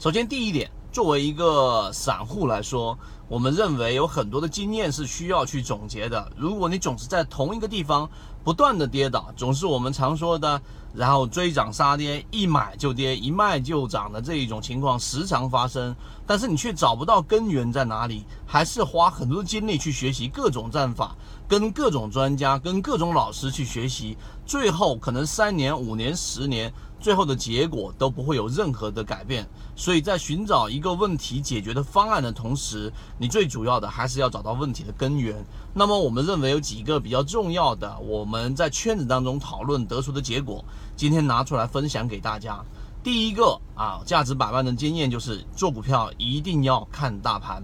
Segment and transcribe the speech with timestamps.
[0.00, 2.96] 首先，第一点，作为一个散户来说，
[3.28, 6.32] 我们认为有很多的经验是需要去总结的。
[6.34, 8.08] 如果你总是在同一个地方
[8.42, 10.60] 不断的跌倒，总是我们常说的，
[10.94, 15.94] 然后追涨杀跌，一买就跌，一卖就涨的这一种情况时常发生，
[16.26, 21.14] 但是你却找不到根源在哪里，还是花很多精力去学习各种战法，
[21.46, 24.16] 跟各种专家、跟各种老师去学习，
[24.46, 26.72] 最后可能三年、五年、十年。
[27.00, 35.36] 最后的结果都不会有任何的改变，所以在寻找一个问题解决的方案的同时，你最主要的还是要找到问题的根源。
[35.74, 40.64] 那么我们认为有几个比较重要的，我们在圈子当中讨论得出的结果，
[40.96, 42.64] 今天拿出来分享给大家。
[43.02, 47.62] 第一个啊，价值百万的经验就是做股票一定要看大盘，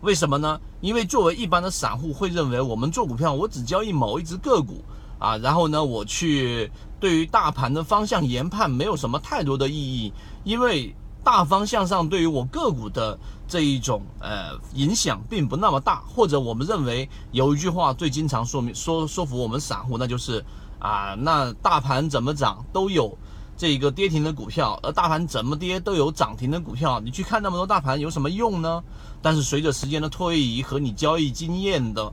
[0.00, 0.60] 为什么呢？
[0.80, 4.84] 因为作为一般的散户会认为，我们做股票我只交易某一只个股。
[5.16, 16.02] 啊，然后呢，我去对于大盘的方向研判没有什么太多的意义，因为大方向上对于我个股的这一种呃影响并不那么大。
[16.06, 20.44] 或者我们认为有一句话最经常说明说说服我们散户，那就是
[20.78, 23.16] 啊，那大盘怎么涨都有
[23.56, 28.84] 这个跌停的股票，而大盘怎么跌都有涨停的股票，你去看那么多大盘有什么用呢？
[29.22, 32.12] 但是随着时间的推移和你交易经验的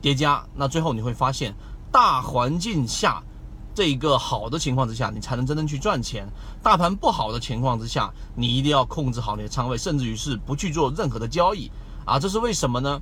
[0.00, 1.54] 叠加，那最后你会发现。
[1.92, 3.22] 大环境下，
[3.76, 6.26] 这一个好的情况之下，你才能真正去赚钱。
[6.62, 11.70] 大盘不好的情况之下，你一定要控制好你的仓位，甚至于是不去做任何的交易
[12.06, 12.18] 啊！
[12.18, 12.98] 这是为什么呢？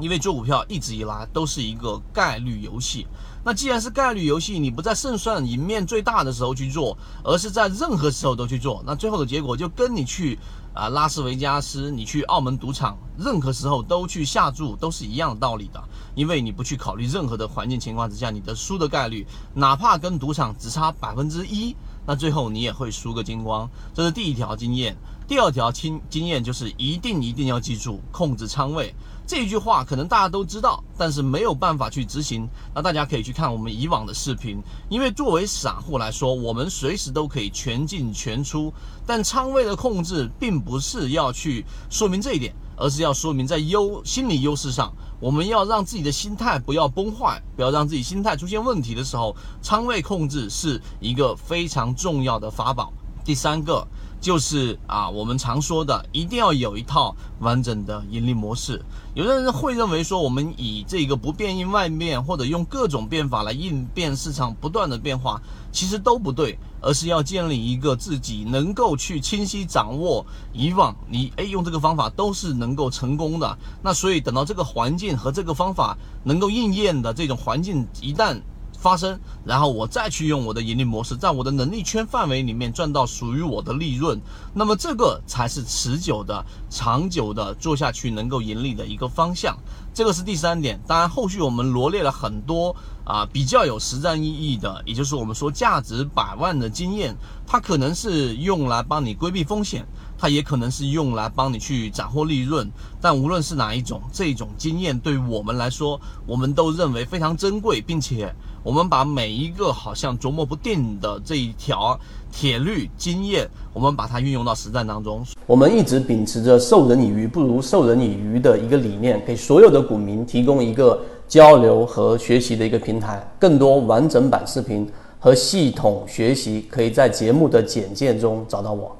[0.00, 3.06] 因为做股票一直以来都是一个概率游戏。
[3.44, 10.38] 那既然是概率游戏，你不在胜算赢面最大的时候去做，而是在任何时候都去做，那最后的结果就跟你去
[10.74, 15.82] 啊拉斯维加斯，你去澳门赌场，任何时候都去下注，都是一样的道理的。
[16.14, 23.70] 因为你不去考虑任何的环境情况之下，你的输的概率，哪怕跟赌场只差百分之一，那最后你也会输个精光。
[23.94, 24.96] 这是第一条经验。
[25.28, 28.94] 第二条经经验就是一定一定要记住控制仓位
[29.26, 32.48] 这句话，可能大家都知道，但是没有办法去执行。
[32.74, 34.58] 那大家可以去看我们以往的视频，
[34.88, 38.72] 因为作为散户来说，我们随时都可以全进全出，
[39.06, 52.90] 但仓位的控制并不是要去说明这一点，而是要说明在优心理优势上，我们要让自己的心态不要崩坏，不要让自己心态出现问题的时候，仓位控制是一个非常重要的法宝。
[53.26, 53.86] 第三个。
[54.20, 58.82] 就是啊，我们常说的，一定要有一套完整的盈利模式。
[59.14, 65.40] 有的人会认为说，我们以这个不变应万变，或者用各种变法来应变市场不断的变化，
[65.72, 73.58] 其实都不对，而是要建立一个自己能够去清晰掌握以往你哎用这个方法都是能够成功的。
[73.82, 78.40] 那所以等到这个环境和这个方法能够应验的这种环境一旦。
[78.80, 84.20] 发生，然后我再去用我的盈利模式，在我的能力圈范围里面赚到属于我的利润，
[84.54, 89.58] 那么这个才是持久的、长久的做下去能够盈利的一个方向。
[89.92, 90.80] 这个是第三点。
[90.86, 97.16] 当然，后续我们罗列了很多啊比较有实战意义的，也就是我们说价值百万的经验，
[97.48, 99.84] 它可能是用来帮你规避风险，
[100.18, 102.68] 它也可能是用来帮你去斩获利润。
[103.00, 108.34] 但无论是哪一种，这种经验对我们来说，我们都认为非常珍贵，并且。
[108.64, 111.98] 我们把每一个好像琢磨不定的这一条
[112.30, 115.24] 铁律经验，我们把它运用到实战当中。
[115.46, 123.26] 我们一直秉持着授人以鱼不如授人以渔的一个理念，给所有的股民提供一个交流和学习的一个平台。
[123.38, 124.86] 更多完整版视频
[125.18, 128.94] 和系统学习，可以在节目的简介中找到我。